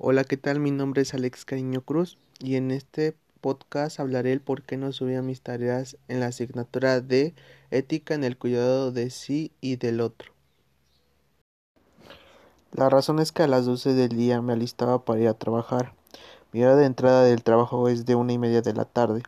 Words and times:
Hola, 0.00 0.22
¿qué 0.22 0.36
tal? 0.36 0.60
Mi 0.60 0.70
nombre 0.70 1.02
es 1.02 1.12
Alex 1.12 1.44
Cariño 1.44 1.80
Cruz 1.80 2.18
y 2.38 2.54
en 2.54 2.70
este 2.70 3.16
podcast 3.40 3.98
hablaré 3.98 4.30
el 4.30 4.40
por 4.40 4.62
qué 4.62 4.76
no 4.76 4.92
subía 4.92 5.22
mis 5.22 5.40
tareas 5.40 5.96
en 6.06 6.20
la 6.20 6.26
asignatura 6.26 7.00
de 7.00 7.34
ética 7.72 8.14
en 8.14 8.22
el 8.22 8.38
cuidado 8.38 8.92
de 8.92 9.10
sí 9.10 9.50
y 9.60 9.74
del 9.74 10.00
otro. 10.00 10.30
La 12.70 12.88
razón 12.88 13.18
es 13.18 13.32
que 13.32 13.42
a 13.42 13.48
las 13.48 13.66
12 13.66 13.94
del 13.94 14.10
día 14.10 14.40
me 14.40 14.52
alistaba 14.52 15.04
para 15.04 15.18
ir 15.18 15.26
a 15.26 15.34
trabajar. 15.34 15.94
Mi 16.52 16.62
hora 16.62 16.76
de 16.76 16.86
entrada 16.86 17.24
del 17.24 17.42
trabajo 17.42 17.88
es 17.88 18.06
de 18.06 18.14
una 18.14 18.32
y 18.32 18.38
media 18.38 18.62
de 18.62 18.74
la 18.74 18.84
tarde. 18.84 19.24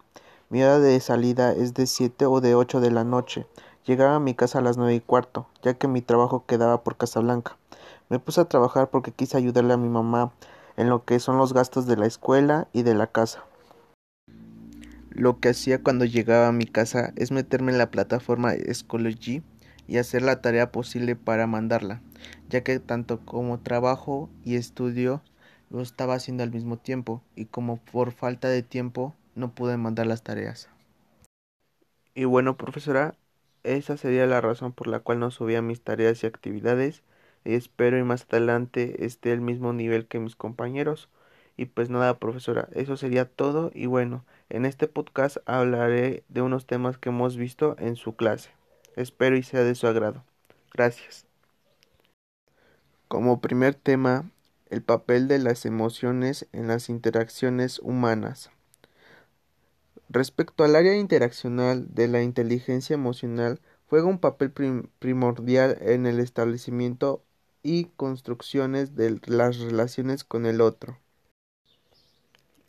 Mi 0.51 0.63
hora 0.63 0.79
de 0.79 1.01
salida 1.01 1.53
es 1.53 1.75
de 1.75 1.89
7 1.89 2.27
o 2.27 2.41
de 2.41 2.55
8 2.55 2.81
de 2.81 2.93
la 2.93 3.03
noche. 3.03 3.45
Llegaba 3.87 4.15
a 4.15 4.21
mi 4.21 4.35
casa 4.35 4.61
a 4.61 4.63
las 4.63 4.77
nueve 4.77 4.95
y 4.95 5.01
cuarto, 5.01 5.49
ya 5.65 5.75
que 5.75 5.89
mi 5.89 6.01
trabajo 6.01 6.45
quedaba 6.47 6.85
por 6.85 6.97
Casablanca. 6.97 7.57
Me 8.09 8.21
puse 8.21 8.41
a 8.41 8.45
trabajar 8.45 8.89
porque 8.91 9.11
quise 9.11 9.37
ayudarle 9.37 9.73
a 9.73 9.77
mi 9.77 9.89
mamá 9.89 10.33
en 10.81 10.89
lo 10.89 11.05
que 11.05 11.21
son 11.21 11.37
los 11.37 11.53
gastos 11.53 11.87
de 11.87 11.99
la 11.99 12.07
escuela 12.07 12.67
y 12.73 12.85
de 12.85 12.95
la 12.95 13.07
casa. 13.07 13.45
Lo 15.11 15.39
que 15.39 15.51
hacía 15.51 15.83
cuando 15.83 16.07
llegaba 16.07 16.49
a 16.49 16.53
mi 16.53 16.65
casa 16.65 17.13
es 17.17 17.33
meterme 17.33 17.71
en 17.71 17.77
la 17.77 17.91
plataforma 17.91 18.55
Schoology 18.55 19.43
y 19.87 19.99
hacer 19.99 20.23
la 20.23 20.41
tarea 20.41 20.73
posible 20.73 21.17
para 21.17 21.47
mandarla, 21.47 22.01
ya 22.49 22.63
que 22.63 22.79
tanto 22.79 23.21
como 23.27 23.61
trabajo 23.61 24.31
y 24.43 24.55
estudio 24.55 25.21
lo 25.69 25.83
estaba 25.83 26.15
haciendo 26.15 26.45
al 26.45 26.51
mismo 26.51 26.79
tiempo 26.79 27.23
y 27.37 27.45
como 27.45 27.77
por 27.77 28.13
falta 28.13 28.49
de 28.49 28.63
tiempo 28.63 29.15
no 29.35 29.55
pude 29.55 29.77
mandar 29.77 30.07
las 30.07 30.23
tareas. 30.23 30.71
Y 32.15 32.25
bueno, 32.25 32.57
profesora, 32.57 33.17
esa 33.65 33.99
sería 33.99 34.27
la 34.27 34.41
razón 34.41 34.73
por 34.73 34.87
la 34.87 35.01
cual 35.01 35.19
no 35.19 35.31
subía 35.31 35.61
mis 35.61 35.83
tareas 35.83 36.23
y 36.25 36.27
actividades 36.27 37.03
Espero 37.45 37.99
y 37.99 38.03
más 38.03 38.27
adelante 38.31 39.05
esté 39.05 39.33
al 39.33 39.41
mismo 39.41 39.73
nivel 39.73 40.07
que 40.07 40.19
mis 40.19 40.37
compañeros. 40.37 41.09
Y 41.57 41.67
pues 41.67 41.91
nada, 41.91 42.19
profesora, 42.19 42.69
eso 42.73 42.97
sería 42.97 43.27
todo. 43.27 43.71
Y 43.75 43.87
bueno, 43.87 44.25
en 44.49 44.65
este 44.65 44.89
podcast 44.89 45.39
hablaré 45.47 46.25
de 46.29 46.43
unos 46.43 46.67
temas 46.67 46.99
que 46.99 47.11
hemos 47.11 47.37
visto 47.37 47.77
en 47.79 47.97
su 47.97 48.17
clase. 48.17 48.51
Espero 48.97 49.37
y 49.37 49.43
sea 49.43 49.63
de 49.65 49.75
su 49.75 49.87
agrado. 49.87 50.25
Gracias. 50.73 51.27
Como 53.09 53.41
primer 53.41 53.75
tema, 53.75 54.31
el 54.71 54.83
papel 54.83 55.27
de 55.29 55.39
las 55.39 55.67
emociones 55.67 56.47
en 56.53 56.69
las 56.69 56.89
interacciones 56.89 57.81
humanas. 57.81 58.51
Respecto 60.09 60.65
al 60.65 60.77
área 60.77 60.97
interaccional 60.97 61.93
de 61.95 62.09
la 62.09 62.23
inteligencia 62.23 62.95
emocional, 62.95 63.61
juega 63.87 64.07
un 64.07 64.19
papel 64.19 64.53
primordial 64.99 65.77
en 65.81 66.07
el 66.07 66.21
establecimiento 66.21 67.23
y 67.63 67.85
construcciones 67.97 68.97
de 68.97 69.21
las 69.27 69.59
relaciones 69.59 70.25
con 70.25 70.47
el 70.47 70.61
otro. 70.61 70.99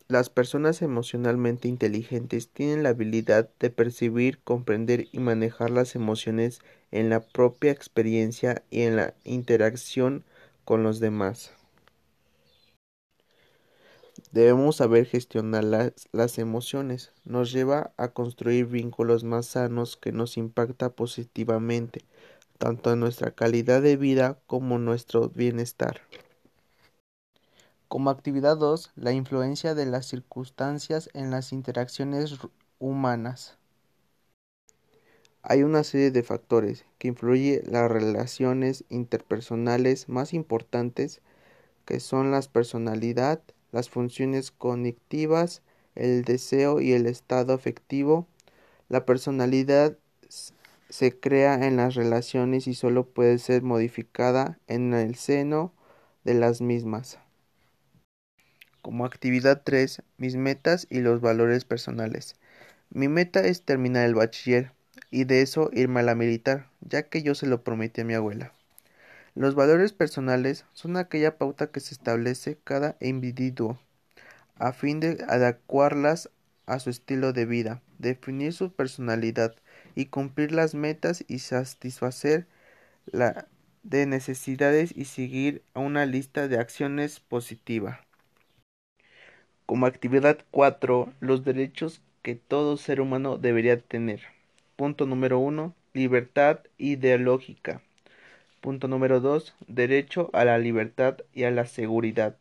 Las 0.07 0.29
personas 0.29 0.81
emocionalmente 0.81 1.69
inteligentes 1.69 2.49
tienen 2.49 2.83
la 2.83 2.89
habilidad 2.89 3.49
de 3.59 3.69
percibir, 3.69 4.39
comprender 4.43 5.07
y 5.13 5.19
manejar 5.19 5.69
las 5.69 5.95
emociones 5.95 6.59
en 6.91 7.09
la 7.09 7.21
propia 7.21 7.71
experiencia 7.71 8.63
y 8.69 8.81
en 8.81 8.97
la 8.97 9.13
interacción 9.23 10.25
con 10.65 10.83
los 10.83 10.99
demás. 10.99 11.53
Debemos 14.31 14.77
saber 14.77 15.05
gestionar 15.05 15.63
las, 15.63 16.37
emociones. 16.37 17.11
Nos 17.25 17.51
lleva 17.51 17.93
a 17.97 18.09
construir 18.09 18.65
vínculos 18.65 19.23
más 19.23 19.45
sanos 19.45 19.97
que 19.97 20.11
nos 20.11 20.37
impacta 20.37 20.89
positivamente, 20.89 22.05
tanto 22.61 22.93
en 22.93 22.99
nuestra 22.99 23.31
calidad 23.31 23.81
de 23.81 23.97
vida 23.97 24.37
como 24.45 24.77
nuestro 24.77 25.29
bienestar. 25.29 26.01
Como 27.87 28.11
actividad 28.11 28.55
2, 28.55 28.91
la 28.95 29.13
influencia 29.13 29.73
de 29.73 29.87
las 29.87 30.05
circunstancias 30.05 31.09
en 31.15 31.31
las 31.31 31.53
interacciones 31.53 32.37
humanas. 32.77 33.57
Hay 35.41 35.63
una 35.63 35.83
serie 35.83 36.11
de 36.11 36.21
factores 36.21 36.85
que 36.99 37.07
influyen 37.07 37.63
las 37.65 37.89
relaciones 37.89 38.85
interpersonales 38.89 40.07
más 40.07 40.31
importantes 40.35 41.19
que 41.85 41.99
son 41.99 42.29
la 42.29 42.41
personalidad, 42.43 43.41
las 43.71 43.89
funciones 43.89 44.51
cognitivas, 44.51 45.63
el 45.95 46.23
deseo 46.25 46.79
y 46.79 46.93
el 46.93 47.07
estado 47.07 47.53
afectivo. 47.53 48.27
La 48.87 49.03
personalidad 49.07 49.97
se 50.91 51.17
crea 51.17 51.55
en 51.65 51.77
las 51.77 51.95
relaciones 51.95 52.67
y 52.67 52.73
solo 52.75 53.05
puede 53.05 53.37
ser 53.37 53.63
modificada 53.63 54.59
en 54.67 54.93
el 54.93 55.15
seno 55.15 55.73
de 56.25 56.33
las 56.33 56.61
mismas. 56.61 57.17
Como 58.81 59.05
actividad 59.05 59.61
3, 59.63 60.03
mis 60.17 60.35
metas 60.35 60.87
y 60.89 60.99
los 60.99 61.21
valores 61.21 61.65
personales. 61.65 62.35
Mi 62.89 63.07
meta 63.07 63.39
es 63.39 63.63
terminar 63.63 64.05
el 64.05 64.15
bachiller 64.15 64.73
y 65.09 65.23
de 65.23 65.41
eso 65.41 65.69
irme 65.71 66.01
a 66.01 66.03
la 66.03 66.13
militar, 66.13 66.67
ya 66.81 67.03
que 67.03 67.23
yo 67.23 67.35
se 67.35 67.47
lo 67.47 67.63
prometí 67.63 68.01
a 68.01 68.05
mi 68.05 68.13
abuela. 68.13 68.51
Los 69.33 69.55
valores 69.55 69.93
personales 69.93 70.65
son 70.73 70.97
aquella 70.97 71.37
pauta 71.37 71.67
que 71.67 71.79
se 71.79 71.93
establece 71.93 72.57
cada 72.65 72.97
individuo 72.99 73.79
a 74.61 74.73
fin 74.73 74.99
de 74.99 75.23
adecuarlas 75.27 76.29
a 76.65 76.79
su 76.79 76.89
estilo 76.89 77.33
de 77.33 77.45
vida, 77.45 77.81
definir 77.97 78.53
su 78.53 78.73
personalidad, 78.73 79.55
y 79.95 80.05
cumplir 80.05 80.51
las 80.51 80.75
metas 80.75 81.23
y 81.27 81.39
satisfacer 81.39 82.47
la 83.05 83.47
de 83.83 84.05
necesidades 84.05 84.95
y 84.95 85.05
seguir 85.05 85.63
una 85.73 86.05
lista 86.05 86.47
de 86.47 86.59
acciones 86.59 87.19
positiva. 87.19 88.01
Como 89.65 89.85
actividad 89.85 90.39
4, 90.51 91.13
los 91.19 91.43
derechos 91.43 92.01
que 92.21 92.35
todo 92.35 92.77
ser 92.77 93.01
humano 93.01 93.37
debería 93.37 93.79
tener. 93.79 94.21
Punto 94.75 95.05
número 95.05 95.39
1, 95.39 95.73
libertad 95.93 96.59
ideológica. 96.77 97.81
Punto 98.59 98.87
número 98.87 99.19
2, 99.19 99.55
derecho 99.67 100.29
a 100.33 100.45
la 100.45 100.57
libertad 100.57 101.17
y 101.33 101.43
a 101.43 101.51
la 101.51 101.65
seguridad. 101.65 102.35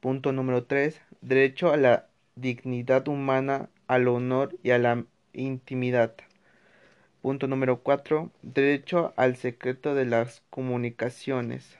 Punto 0.00 0.32
número 0.32 0.64
3, 0.64 1.00
derecho 1.20 1.72
a 1.72 1.76
la 1.76 2.06
dignidad 2.36 3.06
humana, 3.08 3.68
al 3.86 4.08
honor 4.08 4.56
y 4.62 4.70
a 4.70 4.78
la 4.78 5.04
intimidad. 5.34 6.14
Punto 7.24 7.46
número 7.46 7.80
4. 7.82 8.30
Derecho 8.42 9.14
al 9.16 9.36
secreto 9.36 9.94
de 9.94 10.04
las 10.04 10.42
comunicaciones. 10.50 11.78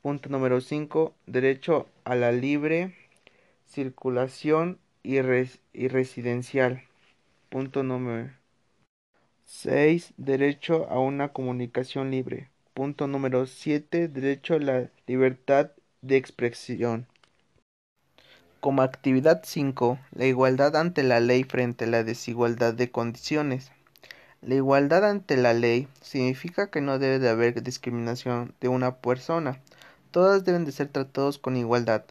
Punto 0.00 0.30
número 0.30 0.62
5. 0.62 1.14
Derecho 1.26 1.86
a 2.04 2.14
la 2.14 2.32
libre 2.32 2.94
circulación 3.66 4.78
y, 5.02 5.20
residencial. 5.20 6.82
Punto 7.50 7.82
número 7.82 8.30
6. 9.44 10.14
Derecho 10.16 10.88
a 10.88 10.98
una 10.98 11.28
comunicación 11.34 12.10
libre. 12.10 12.48
Punto 12.72 13.06
número 13.06 13.44
7. 13.44 14.08
Derecho 14.08 14.54
a 14.54 14.60
la 14.60 14.90
libertad 15.06 15.72
de 16.00 16.16
expresión. 16.16 17.06
Como 18.60 18.80
actividad 18.80 19.42
5, 19.44 19.98
la 20.12 20.24
igualdad 20.24 20.74
ante 20.76 21.02
la 21.02 21.20
ley 21.20 21.44
frente 21.44 21.84
a 21.84 21.88
la 21.88 22.02
desigualdad 22.02 22.72
de 22.72 22.90
condiciones. 22.90 23.73
La 24.46 24.56
igualdad 24.56 25.08
ante 25.08 25.38
la 25.38 25.54
ley 25.54 25.88
significa 26.02 26.70
que 26.70 26.82
no 26.82 26.98
debe 26.98 27.18
de 27.18 27.30
haber 27.30 27.62
discriminación 27.62 28.54
de 28.60 28.68
una 28.68 28.96
persona. 28.96 29.62
Todas 30.10 30.44
deben 30.44 30.66
de 30.66 30.72
ser 30.72 30.88
tratados 30.88 31.38
con 31.38 31.56
igualdad, 31.56 32.04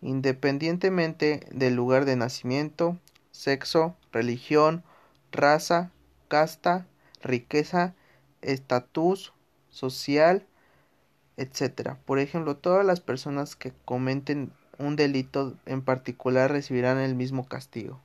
independientemente 0.00 1.40
del 1.50 1.74
lugar 1.74 2.04
de 2.04 2.14
nacimiento, 2.14 2.96
sexo, 3.32 3.96
religión, 4.12 4.84
raza, 5.32 5.90
casta, 6.28 6.86
riqueza, 7.22 7.96
estatus 8.40 9.32
social, 9.68 10.46
etc. 11.38 11.96
Por 12.04 12.20
ejemplo, 12.20 12.56
todas 12.56 12.86
las 12.86 13.00
personas 13.00 13.56
que 13.56 13.72
cometen 13.84 14.52
un 14.78 14.94
delito 14.94 15.56
en 15.66 15.82
particular 15.82 16.52
recibirán 16.52 16.98
el 16.98 17.16
mismo 17.16 17.48
castigo. 17.48 18.00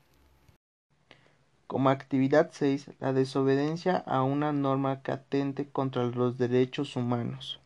Como 1.67 1.89
actividad 1.89 2.51
6, 2.53 2.91
la 2.99 3.11
desobediencia 3.11 3.97
a 4.05 4.21
una 4.21 4.53
norma 4.53 5.01
que 5.01 5.11
atente 5.11 5.67
contra 5.67 6.03
los 6.03 6.37
derechos 6.37 6.95
humanos. 6.95 7.59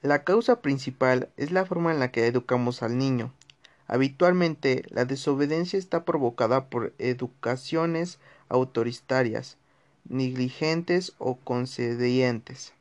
La 0.00 0.24
causa 0.24 0.62
principal 0.62 1.28
es 1.36 1.52
la 1.52 1.66
forma 1.66 1.92
en 1.92 2.00
la 2.00 2.10
que 2.10 2.26
educamos 2.26 2.82
al 2.82 2.96
niño. 2.96 3.30
Habitualmente, 3.88 4.84
la 4.88 5.04
desobediencia 5.04 5.78
está 5.78 6.04
provocada 6.04 6.70
por 6.70 6.94
educaciones 6.98 8.18
autoritarias, 8.48 9.58
negligentes 10.08 11.12
o 11.18 11.36
concedientes. 11.36 12.72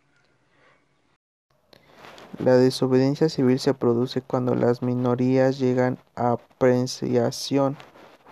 La 2.39 2.55
desobediencia 2.55 3.27
civil 3.27 3.59
se 3.59 3.73
produce 3.73 4.21
cuando 4.21 4.55
las 4.55 4.81
minorías 4.81 5.59
llegan 5.59 5.99
a 6.15 6.31
apreciación 6.31 7.75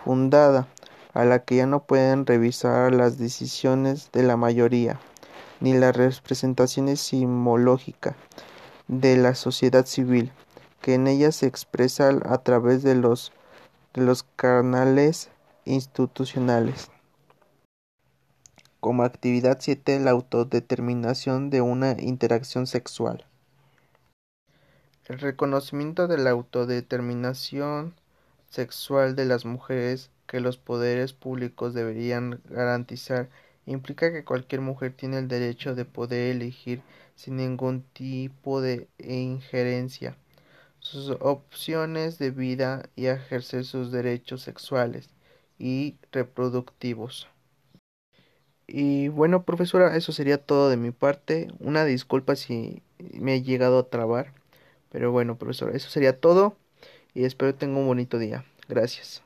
fundada 0.04 0.66
a 1.12 1.24
la 1.24 1.44
que 1.44 1.56
ya 1.56 1.66
no 1.66 1.84
pueden 1.84 2.26
revisar 2.26 2.94
las 2.94 3.18
decisiones 3.18 4.10
de 4.12 4.22
la 4.22 4.36
mayoría, 4.36 5.00
ni 5.60 5.72
la 5.74 5.92
representación 5.92 6.96
simológica 6.96 8.16
de 8.88 9.16
la 9.16 9.34
sociedad 9.34 9.86
civil. 9.86 10.32
que 10.80 10.94
en 10.94 11.06
ella 11.06 11.30
se 11.30 11.46
expresa 11.46 12.08
a 12.24 12.38
través 12.38 12.82
de 12.82 12.94
los, 12.94 13.32
de 13.92 14.00
los 14.00 14.22
canales 14.22 15.28
institucionales. 15.66 16.90
Como 18.80 19.02
actividad 19.02 19.58
7, 19.60 20.00
la 20.00 20.12
autodeterminación 20.12 21.50
de 21.50 21.60
una 21.60 21.92
interacción 22.00 22.66
sexual. 22.66 23.26
El 25.04 25.18
reconocimiento 25.18 26.08
de 26.08 26.16
la 26.16 26.30
autodeterminación 26.30 27.94
sexual 28.48 29.16
de 29.16 29.26
las 29.26 29.44
mujeres 29.44 30.10
que 30.30 30.38
los 30.38 30.58
poderes 30.58 31.12
públicos 31.12 31.74
deberían 31.74 32.40
garantizar 32.48 33.28
implica 33.66 34.12
que 34.12 34.24
cualquier 34.24 34.60
mujer 34.60 34.92
tiene 34.92 35.18
el 35.18 35.26
derecho 35.26 35.74
de 35.74 35.84
poder 35.84 36.30
elegir 36.30 36.82
sin 37.16 37.36
ningún 37.36 37.82
tipo 37.82 38.60
de 38.60 38.86
injerencia 39.00 40.16
sus 40.78 41.10
opciones 41.20 42.18
de 42.18 42.30
vida 42.30 42.88
y 42.94 43.06
ejercer 43.06 43.64
sus 43.64 43.90
derechos 43.90 44.42
sexuales 44.42 45.10
y 45.58 45.96
reproductivos. 46.12 47.28
Y 48.68 49.08
bueno, 49.08 49.42
profesora, 49.44 49.96
eso 49.96 50.12
sería 50.12 50.38
todo 50.38 50.70
de 50.70 50.76
mi 50.76 50.92
parte. 50.92 51.48
Una 51.58 51.84
disculpa 51.84 52.36
si 52.36 52.82
me 52.98 53.34
he 53.34 53.42
llegado 53.42 53.80
a 53.80 53.88
trabar. 53.90 54.32
Pero 54.90 55.10
bueno, 55.10 55.38
profesora, 55.38 55.76
eso 55.76 55.90
sería 55.90 56.20
todo 56.20 56.56
y 57.14 57.24
espero 57.24 57.54
tenga 57.54 57.78
un 57.78 57.86
bonito 57.88 58.18
día. 58.18 58.44
Gracias. 58.68 59.22